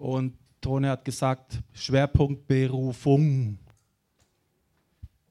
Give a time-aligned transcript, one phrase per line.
[0.00, 3.58] Und Tone hat gesagt, Schwerpunkt Berufung.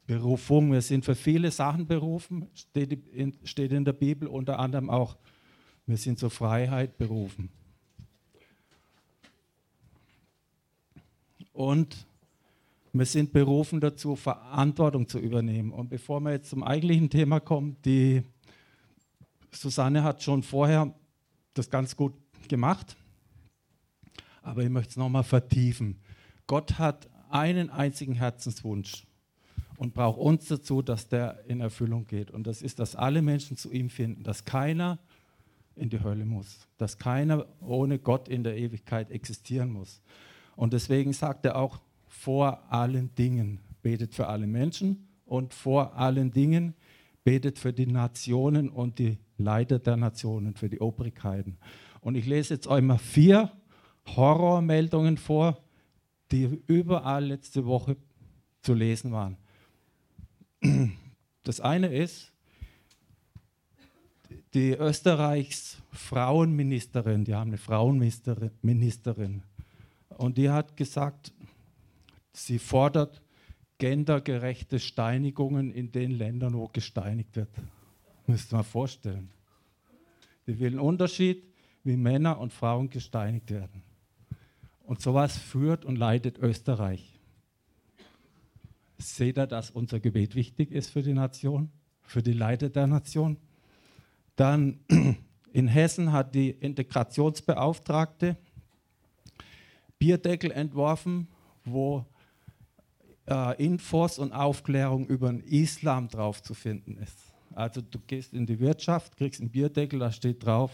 [0.05, 4.92] Berufung, wir sind für viele Sachen berufen, steht in, steht in der Bibel, unter anderem
[4.92, 5.18] auch,
[5.88, 7.50] wir sind zur Freiheit berufen.
[11.51, 12.06] Und
[12.94, 15.72] wir sind berufen dazu, Verantwortung zu übernehmen.
[15.72, 18.22] Und bevor wir jetzt zum eigentlichen Thema kommen, die
[19.52, 20.94] Susanne hat schon vorher
[21.55, 22.13] das ganz gut
[22.48, 22.95] gemacht,
[24.50, 26.00] aber ich möchte es nochmal vertiefen.
[26.48, 29.05] Gott hat einen einzigen Herzenswunsch
[29.77, 32.31] und braucht uns dazu, dass der in Erfüllung geht.
[32.31, 34.98] Und das ist, dass alle Menschen zu ihm finden, dass keiner
[35.76, 40.02] in die Hölle muss, dass keiner ohne Gott in der Ewigkeit existieren muss.
[40.55, 46.31] Und deswegen sagt er auch, vor allen Dingen betet für alle Menschen und vor allen
[46.31, 46.73] Dingen
[47.23, 51.57] betet für die Nationen und die Leiter der Nationen, für die Obrigkeiten.
[52.02, 53.52] Und ich lese jetzt euch mal vier
[54.08, 55.58] Horrormeldungen vor,
[56.31, 57.98] die überall letzte Woche
[58.62, 59.37] zu lesen waren.
[61.43, 62.32] Das eine ist,
[64.54, 69.44] die Österreichs Frauenministerin, die haben eine Frauenministerin,
[70.18, 71.32] und die hat gesagt,
[72.34, 73.22] sie fordert
[73.78, 77.50] gendergerechte Steinigungen in den Ländern, wo gesteinigt wird.
[78.28, 79.30] Müsst ihr mal vorstellen.
[80.45, 81.45] Die will einen Unterschied,
[81.84, 83.82] wie Männer und Frauen gesteinigt werden.
[84.90, 87.20] Und sowas führt und leitet Österreich.
[88.98, 91.70] Seht ihr, dass unser Gebet wichtig ist für die Nation,
[92.02, 93.38] für die Leiter der Nation?
[94.36, 94.80] Dann
[95.54, 98.36] in Hessen hat die Integrationsbeauftragte
[100.00, 101.28] Bierdeckel entworfen,
[101.66, 102.04] wo
[103.28, 107.16] äh, Infos und Aufklärung über den Islam drauf zu finden ist.
[107.54, 110.72] Also du gehst in die Wirtschaft, kriegst einen Bierdeckel, da steht drauf,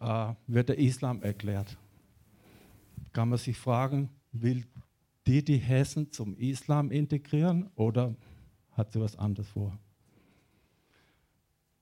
[0.00, 1.76] äh, wird der Islam erklärt.
[3.20, 4.64] Kann man sich fragen, will
[5.26, 8.14] die die Hessen zum Islam integrieren oder
[8.72, 9.78] hat sie was anderes vor?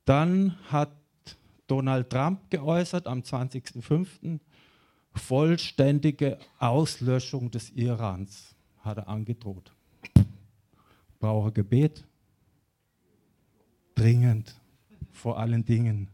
[0.05, 0.91] Dann hat
[1.69, 4.41] Donald Trump geäußert am 20.05
[5.13, 9.73] vollständige Auslöschung des Irans hat er angedroht.
[11.21, 12.05] Brauche Gebet?
[13.95, 14.61] Dringend.
[15.13, 16.09] Vor allen Dingen.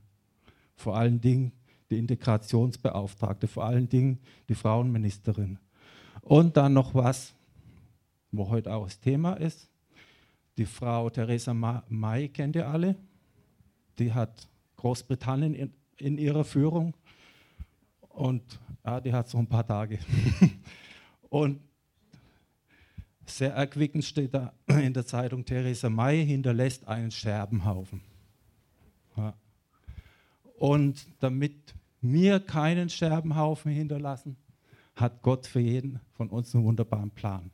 [0.77, 1.53] Vor allen Dingen
[1.91, 4.19] die Integrationsbeauftragte, vor allen Dingen
[4.49, 5.59] die Frauenministerin.
[6.23, 7.35] Und dann noch was,
[8.33, 9.71] wo heute auch das Thema ist.
[10.57, 12.97] Die Frau Theresa May kennt ihr alle.
[13.99, 16.95] Die hat Großbritannien in, in ihrer Führung
[18.09, 19.99] und ja, die hat so ein paar Tage.
[21.29, 21.61] und
[23.27, 28.03] sehr erquickend steht da in der Zeitung, Theresa May hinterlässt einen Scherbenhaufen.
[29.17, 29.35] Ja.
[30.59, 34.37] Und damit wir keinen Scherbenhaufen hinterlassen,
[34.97, 37.51] hat Gott für jeden von uns einen wunderbaren Plan.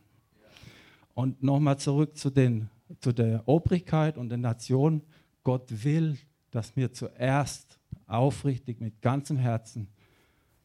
[1.14, 2.68] Und nochmal zurück zu, den,
[3.00, 5.02] zu der Obrigkeit und der Nation.
[5.42, 6.18] Gott will,
[6.50, 9.88] dass wir zuerst aufrichtig mit ganzem Herzen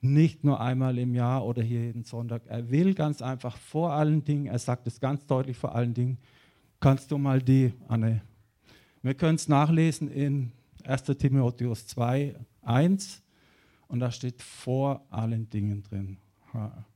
[0.01, 2.43] nicht nur einmal im Jahr oder hier jeden Sonntag.
[2.47, 6.17] Er will ganz einfach vor allen Dingen, er sagt es ganz deutlich vor allen Dingen,
[6.79, 8.21] kannst du mal die, Anne,
[9.01, 10.51] wir können es nachlesen in
[10.87, 13.23] 1 Timotheus 2, 1
[13.87, 16.17] und da steht vor allen Dingen drin.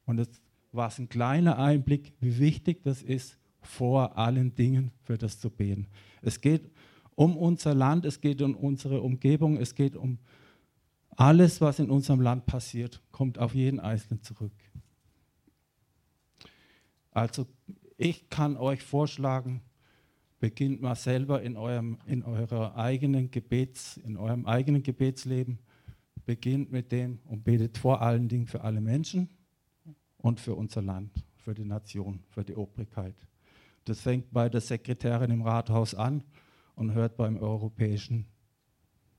[0.05, 0.41] Und jetzt
[0.71, 5.87] war ein kleiner Einblick, wie wichtig das ist, vor allen Dingen für das zu beten.
[6.21, 6.71] Es geht
[7.15, 10.19] um unser Land, es geht um unsere Umgebung, es geht um
[11.17, 14.53] alles, was in unserem Land passiert, kommt auf jeden Einzelnen zurück.
[17.11, 17.45] Also
[17.97, 19.61] ich kann euch vorschlagen,
[20.39, 25.59] beginnt mal selber in eurem, in eurer eigenen Gebets, in eurem eigenen Gebetsleben,
[26.25, 29.29] beginnt mit dem und betet vor allen Dingen für alle Menschen
[30.17, 33.15] und für unser Land, für die Nation, für die Obrigkeit.
[33.85, 36.23] Das fängt bei der Sekretärin im Rathaus an
[36.75, 38.25] und hört beim europäischen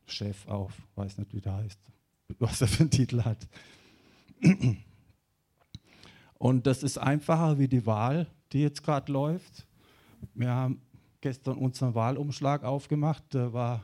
[0.06, 1.80] Chef auf, weiß nicht, wie der heißt,
[2.38, 3.48] was er für einen Titel hat.
[6.38, 9.66] Und das ist einfacher wie die Wahl, die jetzt gerade läuft.
[10.34, 10.80] Wir haben
[11.20, 13.82] gestern unseren Wahlumschlag aufgemacht, der war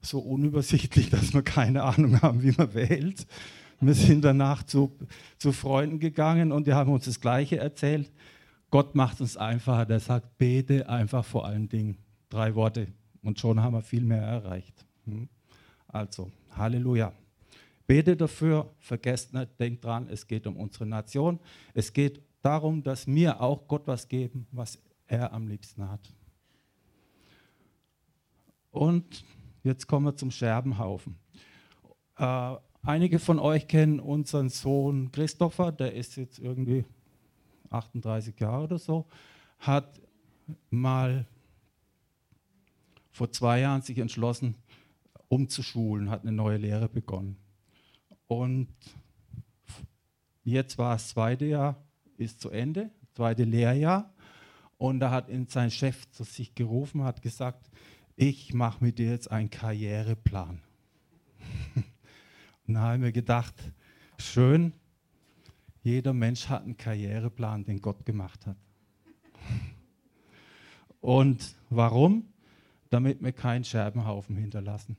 [0.00, 3.26] so unübersichtlich, dass wir keine Ahnung haben, wie man wählt.
[3.80, 4.96] Wir sind danach zu,
[5.38, 8.10] zu Freunden gegangen und die haben uns das Gleiche erzählt.
[8.70, 9.86] Gott macht uns einfacher.
[9.86, 11.96] Der sagt, bete einfach vor allen Dingen.
[12.28, 12.88] Drei Worte.
[13.22, 14.84] Und schon haben wir viel mehr erreicht.
[15.04, 15.28] Hm?
[15.86, 17.12] Also, Halleluja.
[17.86, 21.38] Bete dafür, vergesst nicht, denkt dran, es geht um unsere Nation.
[21.72, 26.12] Es geht darum, dass wir auch Gott was geben, was er am liebsten hat.
[28.78, 29.24] Und
[29.64, 31.18] jetzt kommen wir zum Scherbenhaufen.
[32.16, 36.84] Äh, Einige von euch kennen unseren Sohn Christopher, der ist jetzt irgendwie
[37.70, 39.06] 38 Jahre oder so,
[39.58, 40.00] hat
[40.70, 41.26] mal
[43.10, 44.54] vor zwei Jahren sich entschlossen,
[45.28, 47.36] umzuschulen, hat eine neue Lehre begonnen.
[48.26, 48.68] Und
[50.44, 51.76] jetzt war das zweite Jahr,
[52.16, 54.14] ist zu Ende, zweite Lehrjahr.
[54.78, 57.68] Und da hat ihn sein Chef zu sich gerufen, hat gesagt,
[58.18, 60.60] ich mache mit dir jetzt einen Karriereplan.
[62.66, 63.54] Und da habe ich mir gedacht,
[64.18, 64.72] schön,
[65.84, 68.56] jeder Mensch hat einen Karriereplan, den Gott gemacht hat.
[71.00, 72.24] Und warum?
[72.90, 74.96] Damit wir keinen Scherbenhaufen hinterlassen.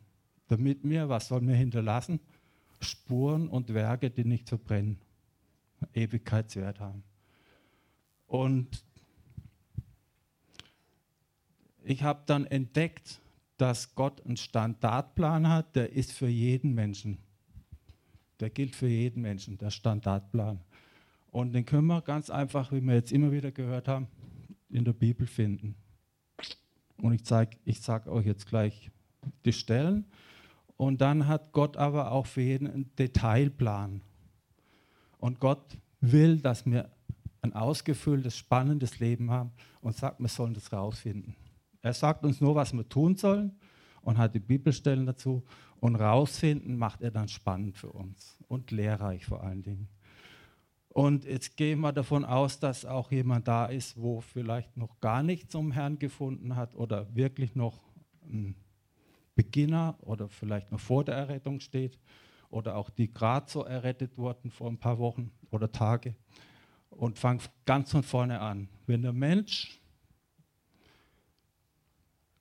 [0.48, 2.22] Damit wir, was sollen wir hinterlassen?
[2.80, 4.98] Spuren und Werke, die nicht verbrennen,
[5.94, 7.04] Ewigkeitswert haben.
[8.28, 8.86] Und
[11.90, 13.20] ich habe dann entdeckt,
[13.58, 17.18] dass Gott einen Standardplan hat, der ist für jeden Menschen.
[18.40, 20.60] Der gilt für jeden Menschen, der Standardplan.
[21.32, 24.08] Und den können wir ganz einfach, wie wir jetzt immer wieder gehört haben,
[24.70, 25.76] in der Bibel finden.
[26.98, 27.24] Und ich,
[27.66, 28.92] ich sage euch jetzt gleich
[29.44, 30.06] die Stellen.
[30.78, 34.02] Und dann hat Gott aber auch für jeden einen Detailplan.
[35.18, 36.92] Und Gott will, dass wir
[37.42, 39.52] ein ausgefülltes, spannendes Leben haben
[39.82, 41.36] und sagt, wir sollen das rausfinden.
[41.82, 43.58] Er sagt uns nur, was wir tun sollen
[44.02, 45.44] und hat die Bibelstellen dazu.
[45.80, 49.88] Und rausfinden macht er dann spannend für uns und lehrreich vor allen Dingen.
[50.90, 55.24] Und jetzt gehen wir davon aus, dass auch jemand da ist, wo vielleicht noch gar
[55.24, 57.80] nicht zum Herrn gefunden hat oder wirklich noch
[58.24, 58.56] ein
[59.36, 61.98] Beginner oder vielleicht noch vor der Errettung steht
[62.50, 66.16] oder auch die gerade so errettet wurden vor ein paar Wochen oder Tage
[66.90, 68.68] und fangen ganz von vorne an.
[68.86, 69.79] Wenn der Mensch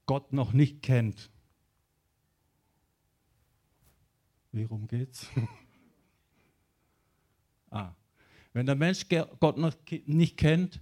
[0.08, 1.30] Gott noch nicht kennt,
[4.52, 5.26] wie rum geht's?
[7.70, 7.92] ah.
[8.54, 9.74] Wenn der Mensch Gott noch
[10.06, 10.80] nicht kennt,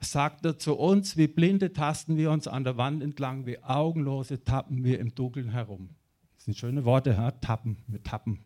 [0.00, 4.42] sagt er zu uns, wie Blinde tasten wir uns an der Wand entlang, wie Augenlose
[4.42, 5.90] tappen wir im Dunkeln herum.
[6.34, 7.30] Das sind schöne Worte, ja?
[7.30, 8.44] tappen, wir tappen.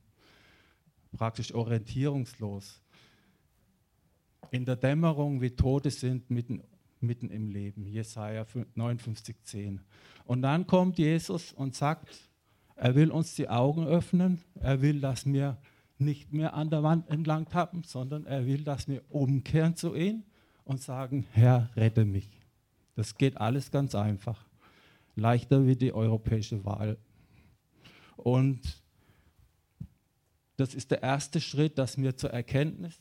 [1.17, 2.83] Praktisch orientierungslos.
[4.51, 6.63] In der Dämmerung wie Tote sind mitten
[7.01, 7.87] mitten im Leben.
[7.87, 9.81] Jesaja 59, 10.
[10.25, 12.09] Und dann kommt Jesus und sagt,
[12.75, 14.43] er will uns die Augen öffnen.
[14.61, 15.59] Er will, dass wir
[15.99, 20.25] nicht mehr an der Wand entlang tappen, sondern er will, dass wir umkehren zu ihm
[20.65, 22.29] und sagen, Herr, rette mich.
[22.95, 24.45] Das geht alles ganz einfach.
[25.15, 26.99] Leichter wie die europäische Wahl.
[28.17, 28.61] Und
[30.57, 33.01] das ist der erste Schritt, dass wir zur Erkenntnis,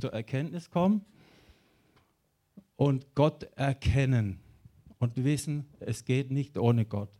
[0.00, 1.04] zur Erkenntnis kommen
[2.78, 4.38] und Gott erkennen
[5.00, 7.10] und wissen, es geht nicht ohne Gott.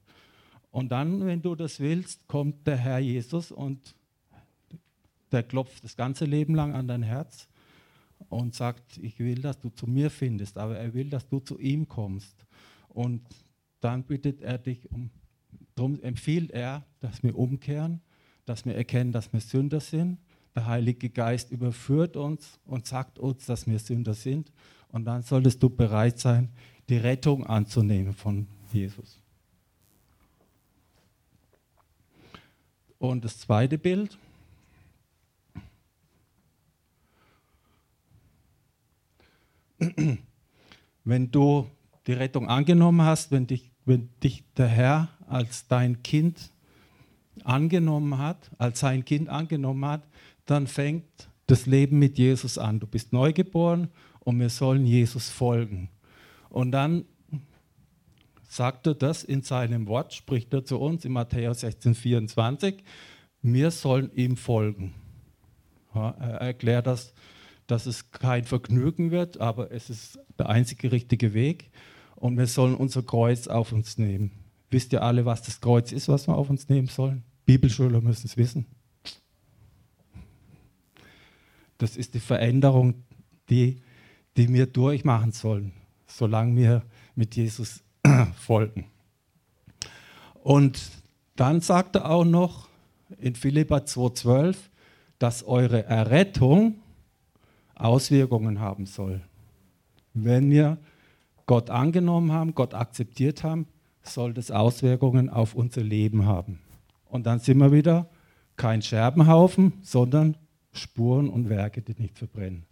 [0.70, 3.96] Und dann, wenn du das willst, kommt der Herr Jesus und
[5.32, 7.49] der klopft das ganze Leben lang an dein Herz
[8.28, 11.58] und sagt, ich will, dass du zu mir findest, aber er will, dass du zu
[11.58, 12.46] ihm kommst.
[12.88, 13.22] Und
[13.81, 15.11] dann bittet er dich um,
[15.75, 18.00] darum empfiehlt er, dass wir umkehren,
[18.44, 20.20] dass wir erkennen, dass wir Sünder sind.
[20.54, 24.52] Der Heilige Geist überführt uns und sagt uns, dass wir Sünder sind
[24.93, 26.50] und dann solltest du bereit sein,
[26.88, 29.19] die Rettung anzunehmen von Jesus.
[32.99, 34.19] Und das zweite Bild.
[41.04, 41.71] Wenn du
[42.07, 46.50] die Rettung angenommen hast, wenn dich, wenn dich der Herr als dein Kind
[47.45, 50.02] angenommen hat, als sein Kind angenommen hat,
[50.47, 52.80] dann fängt das Leben mit Jesus an.
[52.80, 53.88] Du bist neugeboren
[54.28, 55.88] und wir sollen Jesus folgen.
[56.50, 57.06] Und dann
[58.47, 62.85] sagt er das in seinem Wort, spricht er zu uns in Matthäus 16, 24,
[63.40, 64.92] wir sollen ihm folgen.
[65.94, 67.14] Ja, er erklärt das,
[67.66, 71.70] dass es kein Vergnügen wird, aber es ist der einzige richtige Weg
[72.14, 74.32] und wir sollen unser Kreuz auf uns nehmen.
[74.68, 77.25] Wisst ihr alle, was das Kreuz ist, was wir auf uns nehmen sollen?
[77.47, 78.66] Bibelschüler müssen es wissen.
[81.78, 83.04] Das ist die Veränderung,
[83.49, 83.80] die
[84.37, 85.73] die wir durchmachen sollen,
[86.06, 86.82] solange wir
[87.14, 87.82] mit Jesus
[88.37, 88.87] folgen.
[90.42, 90.80] Und
[91.37, 92.68] dann sagt er auch noch
[93.18, 94.56] in Philippa 2,12,
[95.18, 96.76] dass eure Errettung
[97.75, 99.20] Auswirkungen haben soll.
[100.14, 100.78] Wenn wir
[101.47, 103.66] Gott angenommen haben, Gott akzeptiert haben,
[104.02, 106.61] soll das Auswirkungen auf unser Leben haben.
[107.06, 108.08] Und dann sind wir wieder
[108.56, 110.37] kein Scherbenhaufen, sondern
[110.73, 112.64] Spuren und Werke, die nicht verbrennen.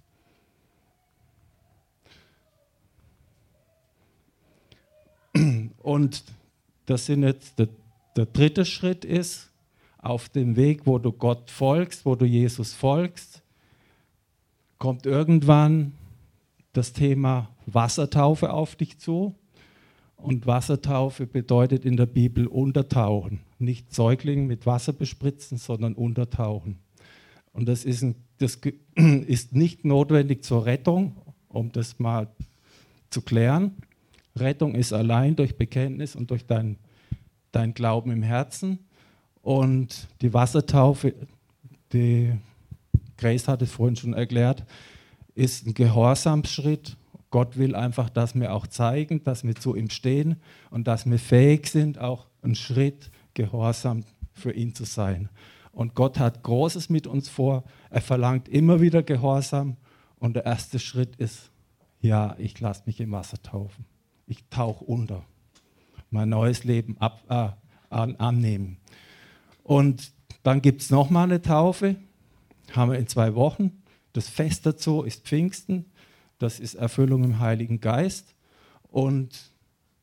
[5.86, 6.24] Und
[6.86, 7.68] das sind jetzt der,
[8.16, 9.52] der dritte Schritt ist,
[9.98, 13.40] auf dem Weg, wo du Gott folgst, wo du Jesus folgst,
[14.78, 15.92] kommt irgendwann
[16.72, 19.36] das Thema Wassertaufe auf dich zu.
[20.16, 23.38] Und Wassertaufe bedeutet in der Bibel untertauchen.
[23.60, 26.80] Nicht Säugling mit Wasser bespritzen, sondern untertauchen.
[27.52, 28.58] Und das ist, ein, das
[28.96, 31.14] ist nicht notwendig zur Rettung,
[31.48, 32.26] um das mal
[33.08, 33.76] zu klären.
[34.38, 36.78] Rettung ist allein durch Bekenntnis und durch dein,
[37.52, 38.78] dein Glauben im Herzen.
[39.42, 41.14] Und die Wassertaufe,
[41.92, 42.32] die
[43.16, 44.64] Grace hat es vorhin schon erklärt,
[45.34, 46.96] ist ein Gehorsamsschritt.
[47.30, 50.36] Gott will einfach, dass wir auch zeigen, dass wir zu ihm stehen
[50.70, 55.28] und dass wir fähig sind, auch einen Schritt gehorsam für ihn zu sein.
[55.72, 57.64] Und Gott hat Großes mit uns vor.
[57.90, 59.76] Er verlangt immer wieder Gehorsam.
[60.18, 61.50] Und der erste Schritt ist,
[62.00, 63.84] ja, ich lasse mich im Wasser taufen.
[64.26, 65.24] Ich tauche unter.
[66.10, 68.78] Mein neues Leben ab, äh, an, annehmen.
[69.62, 71.96] Und dann gibt es nochmal eine Taufe.
[72.72, 73.82] Haben wir in zwei Wochen.
[74.12, 75.84] Das Fest dazu ist Pfingsten,
[76.38, 78.34] das ist Erfüllung im Heiligen Geist.
[78.88, 79.52] Und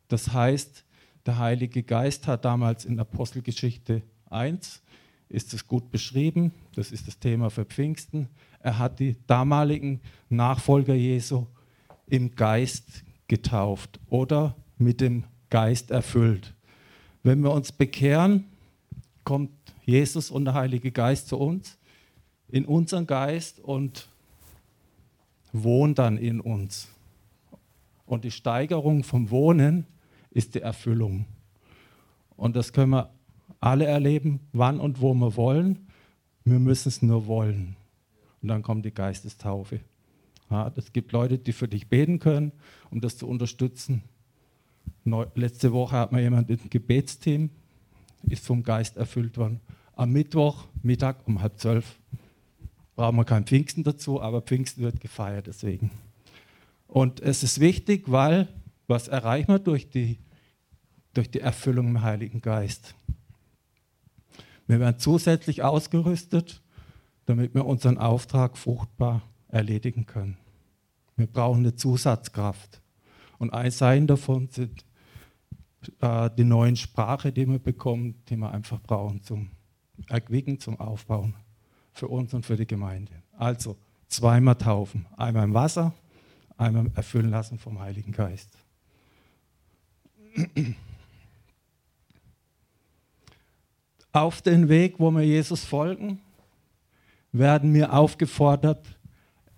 [0.07, 0.85] das heißt,
[1.25, 4.83] der Heilige Geist hat damals in Apostelgeschichte 1,
[5.29, 9.99] ist es gut beschrieben, das ist das Thema für Pfingsten, er hat die damaligen
[10.29, 11.47] Nachfolger Jesu
[12.05, 16.53] im Geist getauft oder mit dem Geist erfüllt.
[17.23, 18.45] Wenn wir uns bekehren,
[19.23, 19.51] kommt
[19.85, 21.77] Jesus und der Heilige Geist zu uns
[22.49, 24.07] in unseren Geist und
[25.51, 26.87] wohnt dann in uns.
[28.05, 29.87] Und die Steigerung vom Wohnen
[30.31, 31.25] ist die Erfüllung.
[32.35, 33.09] Und das können wir
[33.59, 35.87] alle erleben, wann und wo wir wollen.
[36.43, 37.75] Wir müssen es nur wollen.
[38.41, 39.79] Und dann kommt die Geistestaufe.
[40.49, 42.51] Ja, es gibt Leute, die für dich beten können,
[42.89, 44.03] um das zu unterstützen.
[45.03, 47.49] Neu, letzte Woche hat mir jemand im Gebetsteam,
[48.23, 49.59] ist vom Geist erfüllt worden.
[49.95, 51.99] Am Mittwoch, Mittag um halb zwölf
[52.95, 55.91] brauchen wir kein Pfingsten dazu, aber Pfingsten wird gefeiert deswegen.
[56.87, 58.47] Und es ist wichtig, weil
[58.87, 60.19] was erreichen wir durch die,
[61.13, 62.93] durch die Erfüllung im Heiligen Geist?
[64.67, 66.61] Wir werden zusätzlich ausgerüstet,
[67.25, 69.21] damit wir unseren Auftrag fruchtbar
[69.53, 70.37] erledigen können.
[71.15, 72.81] Wir brauchen eine Zusatzkraft.
[73.37, 74.83] Und ein Sein davon sind
[76.01, 79.51] äh, die neuen Sprache, die wir bekommen, die wir einfach brauchen zum
[80.07, 81.35] Erquicken, zum Aufbauen
[81.91, 83.11] für uns und für die Gemeinde.
[83.37, 85.05] Also zweimal taufen.
[85.17, 85.93] Einmal im Wasser,
[86.57, 88.57] einmal erfüllen lassen vom Heiligen Geist.
[94.11, 96.19] Auf den Weg, wo wir Jesus folgen,
[97.31, 98.95] werden wir aufgefordert,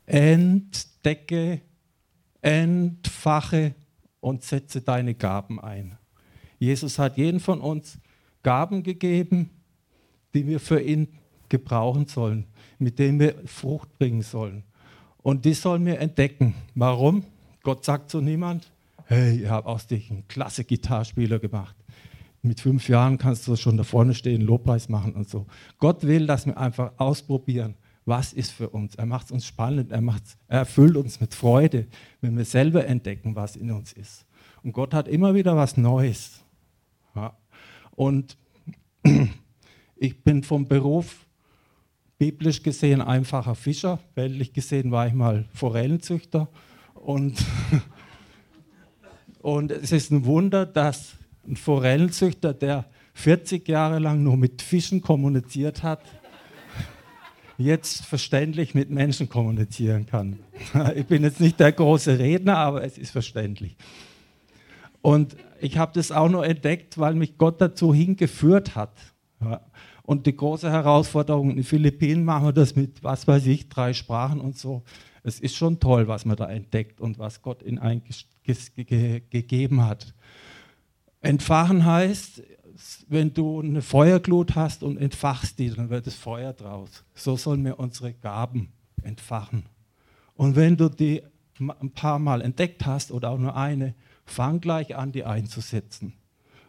[0.06, 1.62] entdecke,
[2.42, 3.74] entfache
[4.20, 5.98] und setze deine Gaben ein.
[6.60, 7.98] Jesus hat jeden von uns
[8.44, 9.50] Gaben gegeben,
[10.34, 11.08] die wir für ihn
[11.50, 12.46] gebrauchen sollen,
[12.80, 14.64] mit denen wir Frucht bringen sollen.
[15.22, 16.54] Und die sollen wir entdecken.
[16.76, 17.24] Warum?
[17.64, 18.72] Gott sagt zu niemand,
[19.06, 21.76] hey, ich habe aus dich einen klasse Gitarrespieler gemacht.
[22.44, 25.48] Mit fünf Jahren kannst du schon da vorne stehen, Lobpreis machen und so.
[25.80, 28.96] Gott will, dass wir einfach ausprobieren, was ist für uns.
[28.96, 31.88] Er macht es uns spannend, er, macht's, er erfüllt uns mit Freude,
[32.22, 34.26] wenn wir selber entdecken, was in uns ist.
[34.64, 36.44] Und Gott hat immer wieder was Neues.
[37.16, 37.36] Ja.
[37.96, 38.38] Und
[39.96, 41.26] ich bin vom Beruf
[42.18, 44.00] biblisch gesehen einfacher Fischer.
[44.14, 46.48] Weltlich gesehen war ich mal Forellenzüchter.
[46.94, 47.44] Und,
[49.42, 51.16] und es ist ein Wunder, dass
[51.48, 56.02] ein Forellenzüchter, der 40 Jahre lang nur mit Fischen kommuniziert hat,
[57.58, 60.40] jetzt verständlich mit Menschen kommunizieren kann.
[60.96, 63.76] Ich bin jetzt nicht der große Redner, aber es ist verständlich.
[65.02, 68.98] Und ich habe das auch nur entdeckt, weil mich Gott dazu hingeführt hat.
[70.04, 73.94] Und die große Herausforderung in den Philippinen machen wir das mit, was weiß ich, drei
[73.94, 74.84] Sprachen und so.
[75.24, 78.04] Es ist schon toll, was man da entdeckt und was Gott in ein
[78.44, 80.14] ge gegeben hat.
[81.22, 82.44] Entfachen heißt,
[83.08, 87.03] wenn du eine Feuerglut hast und entfachst die, dann wird es Feuer draus.
[87.13, 89.65] So sollen wir unsere Gaben entfachen.
[90.36, 91.24] Und wenn du die
[91.60, 96.13] ein paar Mal entdeckt hast oder auch nur eine, fang gleich an, die einzusetzen.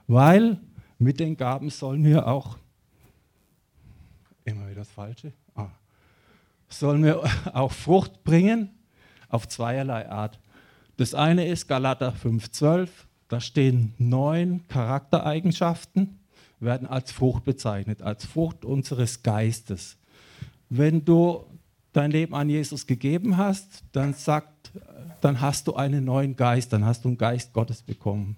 [0.07, 0.61] Weil
[0.99, 2.59] mit den Gaben sollen wir auch
[4.47, 5.33] Immer wieder das Falsche.
[5.57, 5.71] Ah.
[6.69, 7.23] Sollen wir
[7.53, 8.71] auch Frucht bringen?
[9.29, 10.39] Auf zweierlei Art.
[10.97, 12.89] Das eine ist Galater 5,12.
[13.29, 16.19] Da stehen neun Charaktereigenschaften,
[16.61, 19.97] werden als Frucht bezeichnet, als Frucht unseres Geistes.
[20.69, 21.45] Wenn du
[21.93, 24.73] dein Leben an Jesus gegeben hast, dann sagt,
[25.21, 28.37] dann hast du einen neuen Geist, dann hast du einen Geist Gottes bekommen.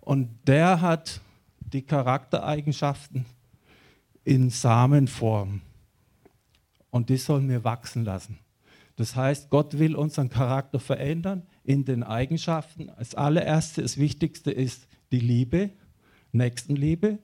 [0.00, 1.20] Und der hat
[1.60, 3.26] die Charaktereigenschaften
[4.24, 5.60] in Samenform.
[6.90, 8.38] Und die sollen wir wachsen lassen.
[8.98, 12.90] Das heißt, Gott will unseren Charakter verändern in den Eigenschaften.
[12.98, 15.70] Das allererste, das Wichtigste ist die Liebe,
[16.32, 17.20] Nächstenliebe.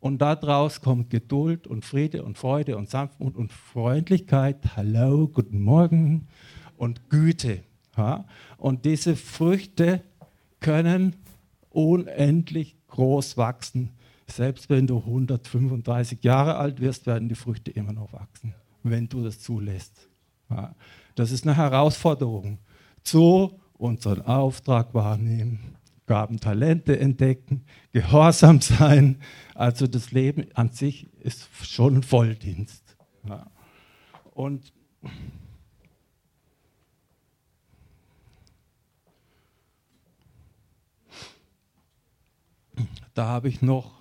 [0.00, 4.76] Und daraus kommt Geduld und Friede und Freude und Sanftmut und Freundlichkeit.
[4.76, 6.26] Hallo, guten Morgen
[6.76, 7.62] und Güte.
[7.96, 8.24] Ja?
[8.56, 10.02] Und diese Früchte
[10.58, 11.14] können
[11.70, 13.90] unendlich groß wachsen.
[14.26, 19.22] Selbst wenn du 135 Jahre alt wirst, werden die Früchte immer noch wachsen, wenn du
[19.22, 20.08] das zulässt.
[20.50, 20.74] Ja?
[21.14, 22.58] Das ist eine Herausforderung.
[23.04, 25.76] So unseren Auftrag wahrnehmen,
[26.06, 29.20] Gaben, Talente entdecken, gehorsam sein.
[29.54, 32.96] Also das Leben an sich ist schon ein Volldienst.
[33.26, 33.46] Ja.
[34.34, 34.72] Und
[43.14, 43.92] da habe ich noch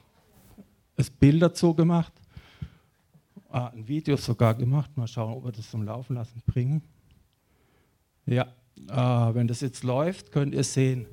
[0.96, 2.14] das Bild dazu gemacht,
[3.50, 4.96] ah, ein Video sogar gemacht.
[4.98, 6.82] Mal schauen, ob wir das zum Laufen lassen bringen.
[8.32, 8.48] Ja,
[8.88, 11.06] äh, wenn das jetzt läuft, könnt ihr sehen,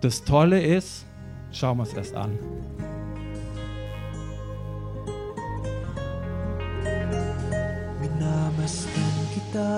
[0.00, 1.06] das Tolle ist,
[1.52, 2.36] schauen wir es erst an.
[8.02, 9.70] Minamasdan kita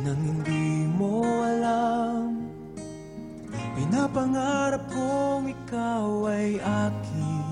[0.00, 2.48] nang hindi mo alam.
[3.76, 7.44] Pinapangarap kong ikaw ay akin.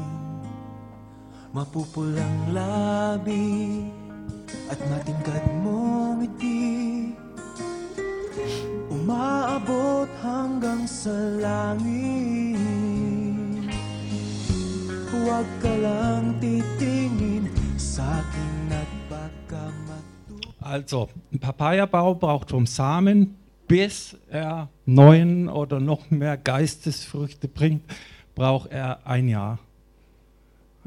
[1.52, 3.84] Mapupulang labi
[4.72, 6.03] at matingkad mong
[9.04, 12.56] Umaabot hanggang sa langit
[15.12, 19.68] Huwag ka lang titingin sa akin at baka
[20.64, 23.36] Also, ein Papayabaum braucht vom Samen,
[23.68, 27.84] bis er neun oder noch mehr Geistesfrüchte bringt,
[28.34, 29.58] braucht er ein Jahr.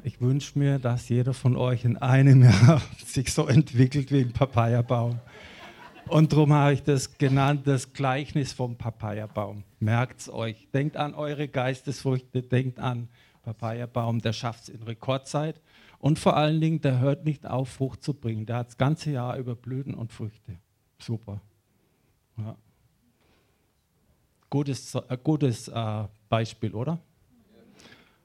[0.01, 4.33] Ich wünsche mir, dass jeder von euch in einem Jahr sich so entwickelt wie ein
[4.33, 5.19] Papayabaum.
[6.09, 9.63] Und darum habe ich das genannt, das Gleichnis vom Papayabaum.
[9.79, 10.67] Merkt es euch.
[10.73, 13.09] Denkt an eure Geistesfrüchte, denkt an
[13.43, 15.59] Papayabaum, der schafft es in Rekordzeit.
[15.99, 18.45] Und vor allen Dingen, der hört nicht auf, Frucht zu bringen.
[18.45, 20.57] Der hat das ganze Jahr über Blüten und Früchte.
[20.99, 21.41] Super.
[22.37, 22.55] Ja.
[24.49, 26.99] Gutes, äh, gutes äh, Beispiel, oder?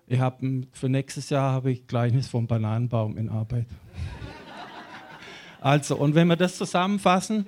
[0.06, 0.40] Ich hab,
[0.72, 3.66] für nächstes Jahr habe ich Gleichnis vom Bananenbaum in Arbeit.
[5.60, 7.46] Also, und wenn wir das zusammenfassen,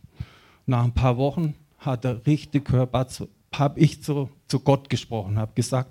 [0.66, 5.38] Nach ein paar Wochen hat er richtig hörbar zu, habe ich zu, zu Gott gesprochen,
[5.38, 5.90] habe gesagt,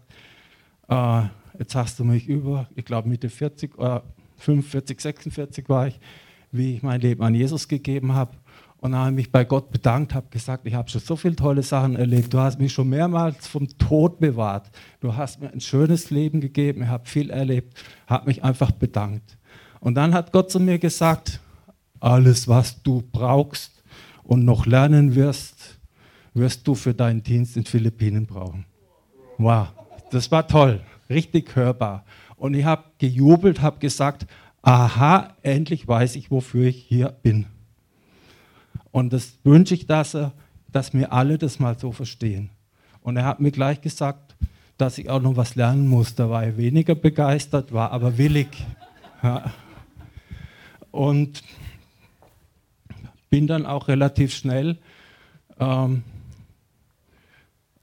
[0.89, 1.23] äh,
[1.57, 4.01] jetzt hast du mich über, ich glaube Mitte 40, äh,
[4.37, 5.99] 45, 46 war ich,
[6.51, 8.35] wie ich mein Leben an Jesus gegeben habe.
[8.77, 11.35] Und dann habe ich mich bei Gott bedankt, habe gesagt, ich habe schon so viele
[11.35, 12.33] tolle Sachen erlebt.
[12.33, 14.71] Du hast mich schon mehrmals vom Tod bewahrt.
[14.99, 17.75] Du hast mir ein schönes Leben gegeben, ich habe viel erlebt,
[18.07, 19.37] habe mich einfach bedankt.
[19.79, 21.39] Und dann hat Gott zu mir gesagt,
[21.99, 23.83] alles, was du brauchst
[24.23, 25.77] und noch lernen wirst,
[26.33, 28.65] wirst du für deinen Dienst in Philippinen brauchen.
[29.37, 29.67] Wow,
[30.11, 32.05] das war toll, richtig hörbar.
[32.37, 34.25] Und ich habe gejubelt, habe gesagt,
[34.61, 37.45] aha, endlich weiß ich, wofür ich hier bin.
[38.91, 40.33] Und das wünsche ich, dass, er,
[40.71, 42.49] dass wir alle das mal so verstehen.
[43.01, 44.35] Und er hat mir gleich gesagt,
[44.77, 46.15] dass ich auch noch was lernen muss.
[46.15, 48.65] Da war er weniger begeistert, war aber willig.
[49.23, 49.51] Ja.
[50.89, 51.43] Und
[53.29, 54.77] bin dann auch relativ schnell,
[55.59, 56.03] ähm,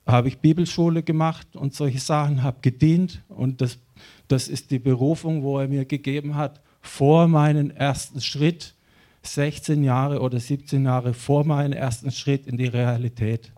[0.08, 3.78] habe ich Bibelschule gemacht und solche Sachen, habe gedient und das,
[4.26, 8.74] das ist die Berufung, wo er mir gegeben hat, vor meinem ersten Schritt,
[9.22, 13.52] 16 Jahre oder 17 Jahre vor meinem ersten Schritt in die Realität,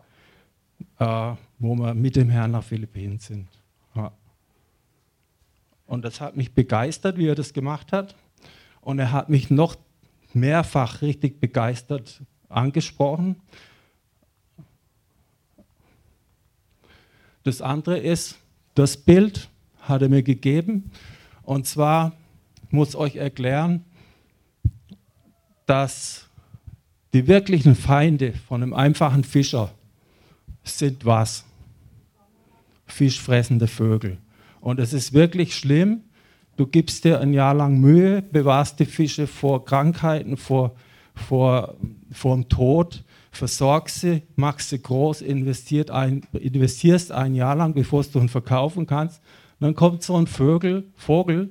[0.98, 3.46] äh, wo wir mit dem Herrn nach Philippinen sind.
[3.94, 4.10] Ja.
[5.86, 8.16] Und das hat mich begeistert, wie er das gemacht hat.
[8.80, 9.76] Und er hat mich noch
[10.32, 13.36] mehrfach richtig begeistert angesprochen.
[17.42, 18.36] Das andere ist,
[18.74, 19.48] das Bild
[19.80, 20.90] hat er mir gegeben.
[21.42, 22.12] Und zwar
[22.70, 23.84] muss euch erklären,
[25.66, 26.26] dass
[27.12, 29.72] die wirklichen Feinde von einem einfachen Fischer
[30.62, 31.44] sind was?
[32.86, 34.18] Fischfressende Vögel.
[34.60, 36.02] Und es ist wirklich schlimm.
[36.56, 40.74] Du gibst dir ein Jahr lang Mühe, bewahrst die Fische vor Krankheiten, vor,
[41.14, 41.76] vor,
[42.12, 48.02] vor dem Tod, versorgst sie, machst sie groß, investiert ein, investierst ein Jahr lang, bevor
[48.04, 49.22] du ihn verkaufen kannst.
[49.60, 51.50] dann kommt so ein Vögel, Vogel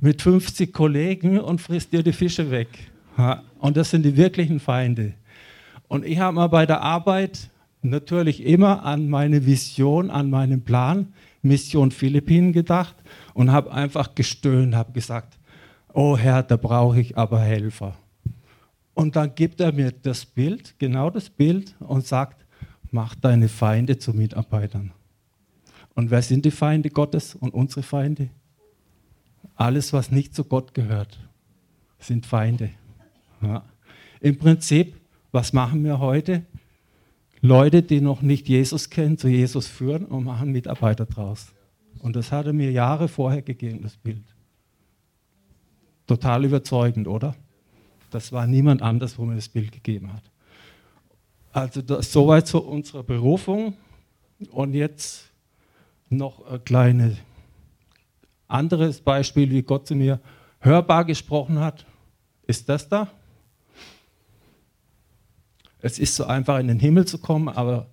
[0.00, 2.68] mit 50 Kollegen und frisst dir die Fische weg.
[3.58, 5.14] Und das sind die wirklichen Feinde.
[5.88, 7.50] Und ich habe mal bei der Arbeit
[7.82, 11.12] natürlich immer an meine Vision, an meinen Plan,
[11.42, 12.96] Mission Philippinen gedacht
[13.34, 15.38] und habe einfach gestöhnt, habe gesagt,
[15.94, 17.96] oh Herr, da brauche ich aber Helfer.
[18.96, 22.46] Und dann gibt er mir das Bild, genau das Bild, und sagt,
[22.90, 24.90] mach deine Feinde zu Mitarbeitern.
[25.94, 28.30] Und wer sind die Feinde Gottes und unsere Feinde?
[29.54, 31.18] Alles, was nicht zu Gott gehört,
[31.98, 32.70] sind Feinde.
[33.42, 33.66] Ja.
[34.22, 34.96] Im Prinzip,
[35.30, 36.46] was machen wir heute?
[37.42, 41.52] Leute, die noch nicht Jesus kennen, zu Jesus führen und machen Mitarbeiter draus.
[41.98, 44.24] Und das hat er mir Jahre vorher gegeben, das Bild.
[46.06, 47.36] Total überzeugend, oder?
[48.10, 50.22] Das war niemand anders, wo mir das Bild gegeben hat.
[51.52, 53.76] Also das, soweit zu unserer Berufung.
[54.50, 55.30] Und jetzt
[56.10, 57.16] noch ein kleines
[58.48, 60.20] anderes Beispiel, wie Gott zu mir
[60.60, 61.86] hörbar gesprochen hat.
[62.46, 63.10] Ist das da?
[65.80, 67.86] Es ist so einfach in den Himmel zu kommen, aber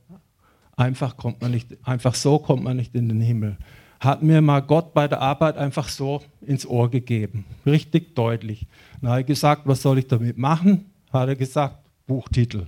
[0.75, 3.57] einfach kommt man nicht, einfach so kommt man nicht in den Himmel.
[4.03, 8.67] Hat mir mal Gott bei der Arbeit einfach so ins Ohr gegeben, richtig deutlich.
[8.99, 10.91] Dann habe ich gesagt, was soll ich damit machen?
[11.13, 12.67] Hat er gesagt, Buchtitel.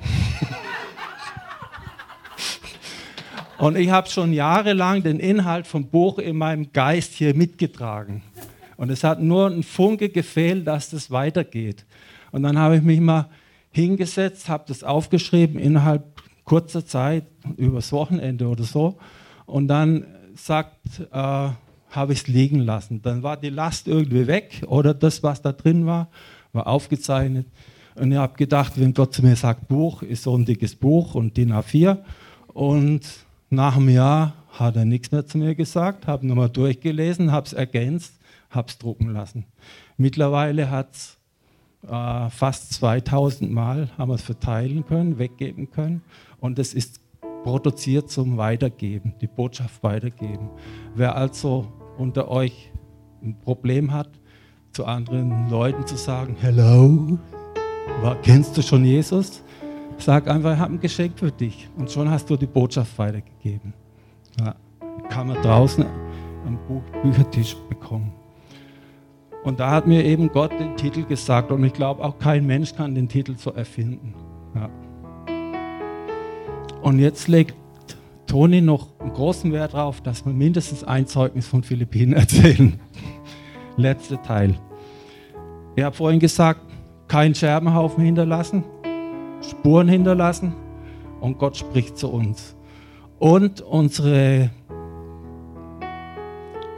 [3.58, 8.22] Und ich habe schon jahrelang den Inhalt vom Buch in meinem Geist hier mitgetragen.
[8.76, 11.84] Und es hat nur ein Funke gefehlt, dass das weitergeht.
[12.30, 13.28] Und dann habe ich mich mal
[13.72, 17.24] hingesetzt, habe das aufgeschrieben innerhalb kurzer Zeit,
[17.56, 18.98] übers Wochenende oder so.
[19.46, 21.48] Und dann sagt, äh,
[21.90, 23.02] habe ich es liegen lassen.
[23.02, 26.08] Dann war die Last irgendwie weg oder das, was da drin war,
[26.52, 27.46] war aufgezeichnet.
[27.94, 31.14] Und ich habe gedacht, wenn Gott zu mir sagt, Buch ist so ein dickes Buch
[31.14, 31.98] und DIN A4.
[32.48, 33.02] Und
[33.50, 37.52] nach einem Jahr hat er nichts mehr zu mir gesagt, habe nochmal durchgelesen, habe es
[37.52, 38.14] ergänzt,
[38.50, 39.44] habe es drucken lassen.
[39.96, 41.18] Mittlerweile hat es
[41.88, 46.02] äh, fast 2000 Mal haben wir es verteilen können, weggeben können.
[46.40, 47.00] Und es ist
[47.44, 50.50] produziert zum Weitergeben, die Botschaft weitergeben.
[50.94, 51.66] Wer also
[51.98, 52.72] unter euch
[53.22, 54.08] ein Problem hat,
[54.72, 57.18] zu anderen Leuten zu sagen, hello,
[58.22, 59.42] kennst du schon Jesus?
[59.98, 61.68] Sag einfach, ich habe ein Geschenk für dich.
[61.76, 63.72] Und schon hast du die Botschaft weitergegeben.
[64.40, 64.56] Ja,
[65.10, 65.84] kann man draußen
[66.46, 66.58] am
[67.02, 68.12] Büchertisch bekommen.
[69.44, 72.74] Und da hat mir eben Gott den Titel gesagt und ich glaube auch kein Mensch
[72.74, 74.14] kann den Titel so erfinden.
[74.54, 74.70] Ja.
[76.84, 77.54] Und jetzt legt
[78.26, 82.78] Toni noch einen großen Wert darauf, dass wir mindestens ein Zeugnis von Philippinen erzählen.
[83.78, 84.54] Letzter Teil.
[85.76, 86.60] Ich habe vorhin gesagt,
[87.08, 88.64] kein Scherbenhaufen hinterlassen,
[89.40, 90.52] Spuren hinterlassen
[91.22, 92.54] und Gott spricht zu uns.
[93.18, 94.50] Und unsere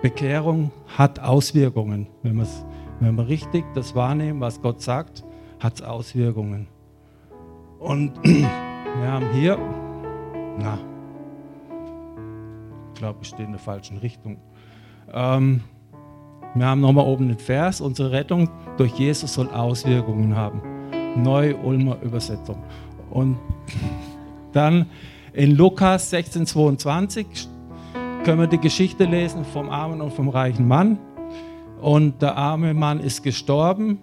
[0.02, 2.06] Bekehrung hat Auswirkungen.
[2.22, 2.40] Wenn,
[3.00, 5.24] wenn wir richtig das wahrnehmen, was Gott sagt,
[5.58, 6.68] hat es Auswirkungen.
[7.80, 9.58] Und wir haben hier,
[10.58, 10.78] na,
[12.92, 14.38] ich glaube, ich stehe in der falschen Richtung.
[15.12, 15.62] Ähm,
[16.54, 20.62] wir haben nochmal oben den Vers, unsere Rettung durch Jesus soll Auswirkungen haben.
[21.22, 22.62] Neu-Ulmer Übersetzung.
[23.10, 23.38] Und
[24.52, 24.86] dann
[25.34, 27.48] in Lukas 16,22
[28.24, 30.98] können wir die Geschichte lesen vom armen und vom reichen Mann.
[31.80, 33.98] Und der arme Mann ist gestorben.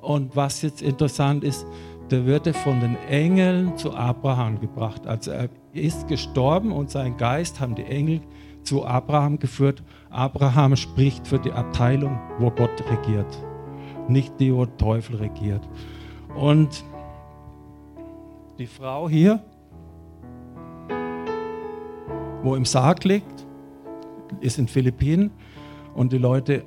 [0.00, 1.66] Und was jetzt interessant ist,
[2.10, 5.06] der wird von den Engeln zu Abraham gebracht.
[5.06, 8.20] Also er ist gestorben und sein Geist haben die Engel
[8.62, 9.82] zu Abraham geführt.
[10.10, 13.26] Abraham spricht für die Abteilung, wo Gott regiert,
[14.08, 15.68] nicht die, wo Teufel regiert.
[16.34, 16.84] Und
[18.58, 19.40] die Frau hier,
[22.42, 23.46] wo im Sarg liegt,
[24.40, 25.30] ist in Philippinen
[25.94, 26.64] und die Leute,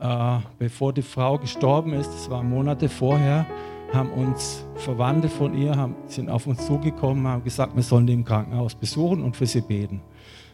[0.00, 3.46] äh, bevor die Frau gestorben ist, das war Monate vorher,
[3.92, 8.12] haben uns Verwandte von ihr haben, sind auf uns zugekommen, haben gesagt, wir sollen die
[8.12, 10.00] im Krankenhaus besuchen und für sie beten.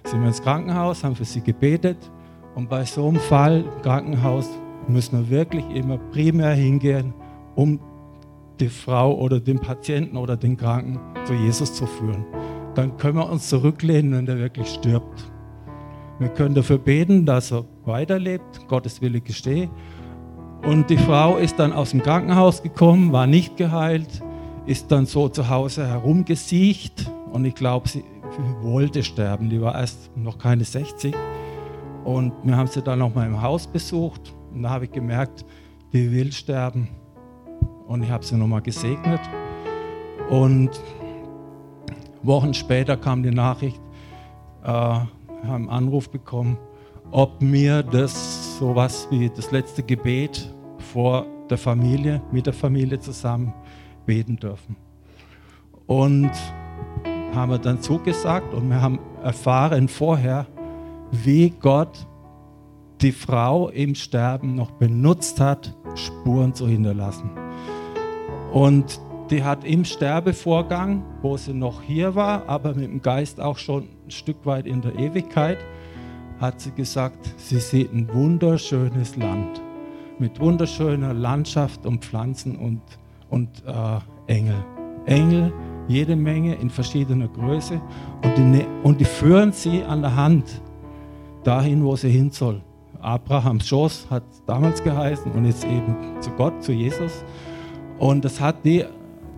[0.04, 1.98] Sind wir ins Krankenhaus, haben für sie gebetet
[2.54, 4.48] und bei so einem Fall im Krankenhaus
[4.88, 7.14] müssen wir wirklich immer primär hingehen,
[7.54, 7.80] um
[8.60, 12.24] die Frau oder den Patienten oder den Kranken zu Jesus zu führen.
[12.74, 15.30] Dann können wir uns zurücklehnen, wenn der wirklich stirbt.
[16.18, 19.68] Wir können dafür beten, dass er weiterlebt, Gottes Wille gestehe.
[20.64, 24.22] Und die Frau ist dann aus dem Krankenhaus gekommen, war nicht geheilt,
[24.64, 28.05] ist dann so zu Hause herumgesiecht und ich glaube, sie
[28.61, 29.51] wollte sterben.
[29.51, 31.14] Die war erst noch keine 60
[32.05, 35.44] und wir haben sie dann noch mal im Haus besucht und da habe ich gemerkt,
[35.92, 36.88] die will sterben
[37.88, 39.20] und ich habe sie nochmal gesegnet.
[40.31, 40.70] Und
[42.22, 43.81] Wochen später kam die Nachricht,
[44.62, 45.09] äh, haben
[45.44, 46.57] einen Anruf bekommen,
[47.11, 50.52] ob mir das sowas wie das letzte Gebet
[50.92, 53.52] vor der Familie, mit der Familie zusammen
[54.06, 54.76] beten dürfen.
[55.86, 56.30] Und
[57.34, 60.46] haben wir dann zugesagt und wir haben erfahren vorher,
[61.10, 62.06] wie Gott
[63.00, 67.30] die Frau im Sterben noch benutzt hat, Spuren zu hinterlassen.
[68.52, 73.58] Und die hat im Sterbevorgang, wo sie noch hier war, aber mit dem Geist auch
[73.58, 75.58] schon ein Stück weit in der Ewigkeit,
[76.42, 79.62] hat sie gesagt, sie sieht ein wunderschönes Land
[80.18, 82.83] mit wunderschöner Landschaft und Pflanzen und,
[83.31, 84.57] und äh, Engel.
[85.07, 85.52] Engel,
[85.87, 87.81] jede Menge in verschiedener Größe
[88.24, 90.61] und die, ne-, und die führen sie an der Hand
[91.44, 92.61] dahin, wo sie hin soll.
[93.00, 97.24] Abrahams Schoß hat damals geheißen und jetzt eben zu Gott, zu Jesus.
[97.98, 98.85] Und das hat die,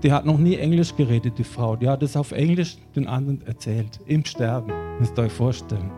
[0.02, 1.76] die hat noch nie Englisch geredet, die Frau.
[1.76, 5.90] Die hat es auf Englisch den anderen erzählt, im Sterben, müsst ihr euch vorstellen.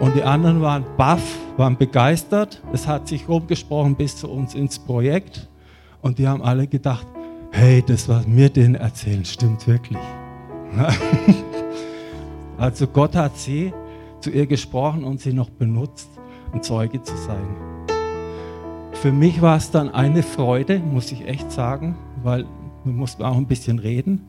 [0.00, 2.62] Und die anderen waren baff, waren begeistert.
[2.72, 5.48] Es hat sich rumgesprochen bis zu uns ins Projekt.
[6.02, 7.06] Und die haben alle gedacht,
[7.50, 9.98] hey, das, was wir denen erzählen, stimmt wirklich.
[12.58, 13.72] also Gott hat sie
[14.20, 16.08] zu ihr gesprochen und sie noch benutzt,
[16.52, 17.56] ein Zeuge zu sein.
[18.92, 22.46] Für mich war es dann eine Freude, muss ich echt sagen, weil
[22.84, 24.28] wir mussten auch ein bisschen reden.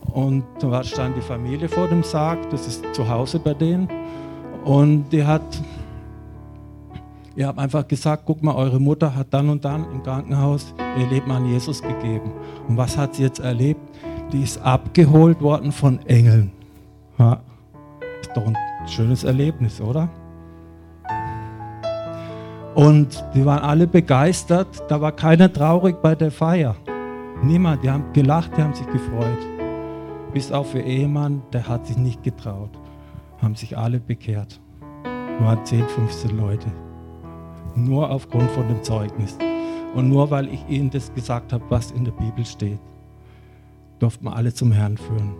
[0.00, 3.88] Und da stand die Familie vor dem Sarg, das ist zu Hause bei denen.
[4.64, 5.42] Und die hat,
[7.34, 11.06] ihr habt einfach gesagt, guck mal, eure Mutter hat dann und dann im Krankenhaus ihr
[11.06, 12.32] Leben an Jesus gegeben.
[12.68, 13.80] Und was hat sie jetzt erlebt?
[14.32, 16.52] Die ist abgeholt worden von Engeln.
[17.18, 17.40] Ja,
[18.20, 20.08] ist doch ein schönes Erlebnis, oder?
[22.74, 24.68] Und die waren alle begeistert.
[24.88, 26.76] Da war keiner traurig bei der Feier.
[27.42, 27.82] Niemand.
[27.82, 29.38] Die haben gelacht, die haben sich gefreut.
[30.32, 32.70] Bis auf ihr Ehemann, der hat sich nicht getraut.
[33.42, 34.60] Haben sich alle bekehrt.
[35.40, 36.66] Waren 10, 15 Leute.
[37.74, 39.38] Nur aufgrund von dem Zeugnis.
[39.94, 42.80] Und nur weil ich ihnen das gesagt habe, was in der Bibel steht,
[43.98, 45.34] durften wir alle zum Herrn führen.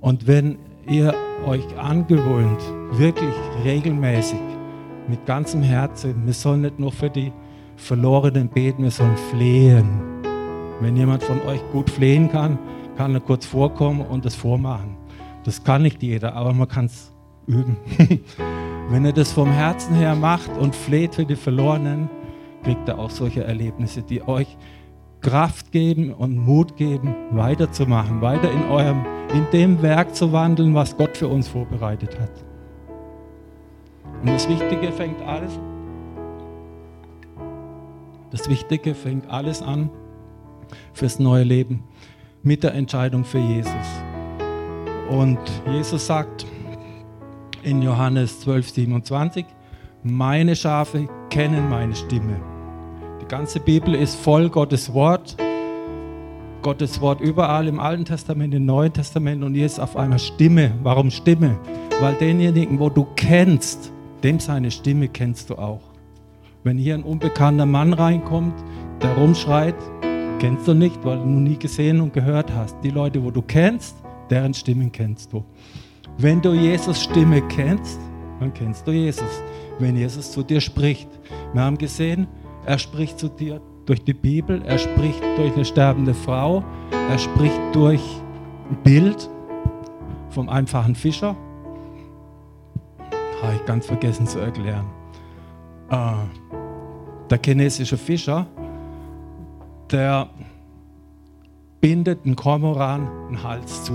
[0.00, 1.14] Und wenn ihr
[1.46, 2.60] euch angewöhnt,
[2.92, 4.40] wirklich regelmäßig
[5.08, 6.26] mit ganzem Herzen.
[6.26, 7.32] Wir sollen nicht nur für die
[7.76, 10.00] Verlorenen beten, wir sollen flehen.
[10.80, 12.58] Wenn jemand von euch gut flehen kann,
[12.96, 14.96] kann er kurz vorkommen und das vormachen.
[15.46, 17.12] Das kann nicht jeder, aber man kann es
[17.46, 17.76] üben.
[18.90, 22.10] Wenn er das vom Herzen her macht und fleht für die Verlorenen,
[22.64, 24.58] kriegt er auch solche Erlebnisse, die euch
[25.20, 30.96] Kraft geben und Mut geben, weiterzumachen, weiter in eurem, in dem Werk zu wandeln, was
[30.96, 32.32] Gott für uns vorbereitet hat.
[34.22, 35.60] Und das Wichtige fängt alles,
[38.32, 39.90] das Wichtige fängt alles an
[40.92, 41.84] fürs neue Leben
[42.42, 44.05] mit der Entscheidung für Jesus.
[45.10, 45.38] Und
[45.70, 46.46] Jesus sagt
[47.62, 49.46] in Johannes 12, 27,
[50.02, 52.40] meine Schafe kennen meine Stimme.
[53.20, 55.36] Die ganze Bibel ist voll Gottes Wort.
[56.62, 60.72] Gottes Wort überall im Alten Testament, im Neuen Testament und jetzt auf einmal Stimme.
[60.82, 61.56] Warum Stimme?
[62.00, 63.92] Weil denjenigen, wo du kennst,
[64.24, 65.82] dem seine Stimme kennst du auch.
[66.64, 68.54] Wenn hier ein unbekannter Mann reinkommt,
[69.00, 69.76] der rumschreit,
[70.40, 72.76] kennst du nicht, weil du noch nie gesehen und gehört hast.
[72.82, 73.96] Die Leute, wo du kennst,
[74.30, 75.44] deren Stimmen kennst du.
[76.18, 77.98] Wenn du Jesus Stimme kennst,
[78.40, 79.42] dann kennst du Jesus.
[79.78, 81.08] Wenn Jesus zu dir spricht.
[81.52, 82.26] Wir haben gesehen,
[82.64, 86.64] er spricht zu dir durch die Bibel, er spricht durch eine sterbende Frau,
[87.10, 88.02] er spricht durch
[88.70, 89.30] ein Bild
[90.30, 91.36] vom einfachen Fischer.
[93.42, 94.86] Habe ich ganz vergessen zu erklären.
[95.90, 96.14] Äh,
[97.30, 98.46] der chinesische Fischer,
[99.90, 100.28] der
[101.86, 103.94] bindet einen Kormoran einen Hals zu.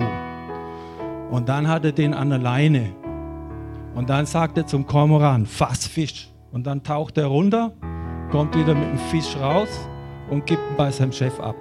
[1.30, 2.96] Und dann hat er den an der Leine.
[3.96, 6.30] Und dann sagt er zum Kormoran, fass Fisch.
[6.54, 7.74] Und dann taucht er runter,
[8.32, 9.68] kommt wieder mit dem Fisch raus
[10.30, 11.58] und gibt ihn bei seinem Chef ab.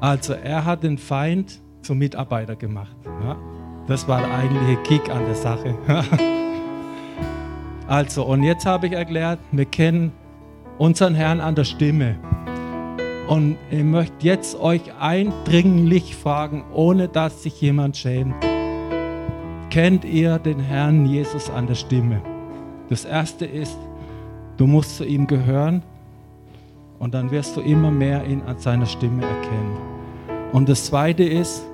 [0.00, 2.94] Also er hat den Feind zum Mitarbeiter gemacht.
[3.24, 3.38] Ja?
[3.86, 5.74] Das war der eigentliche Kick an der Sache.
[7.88, 10.12] also, und jetzt habe ich erklärt, wir kennen
[10.76, 12.16] unseren Herrn an der Stimme.
[13.28, 18.34] Und ich möchte jetzt euch eindringlich fragen, ohne dass sich jemand schämt.
[19.68, 22.22] Kennt ihr den Herrn Jesus an der Stimme?
[22.88, 23.76] Das erste ist,
[24.56, 25.82] du musst zu ihm gehören
[26.98, 29.76] und dann wirst du immer mehr ihn an seiner Stimme erkennen.
[30.52, 31.66] Und das zweite ist,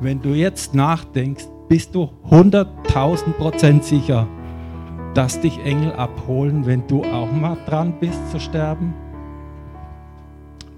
[0.00, 4.26] wenn du jetzt nachdenkst, bist du 100.000 Prozent sicher,
[5.12, 8.94] dass dich Engel abholen, wenn du auch mal dran bist zu sterben?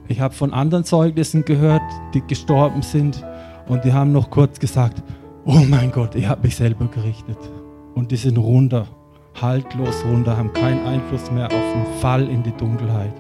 [0.07, 3.25] Ich habe von anderen Zeugnissen gehört, die gestorben sind
[3.69, 5.03] und die haben noch kurz gesagt,
[5.47, 7.39] oh mein Gott, ich habe mich selber gerichtet.
[7.95, 8.87] Und die sind runter,
[9.41, 13.15] haltlos runter, haben keinen Einfluss mehr auf den Fall in die Dunkelheit.